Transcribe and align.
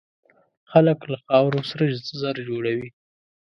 خلک 0.71 0.99
له 1.11 1.17
خاورو 1.25 1.61
سره 1.69 1.83
زر 2.21 2.35
جوړوي. 2.49 2.87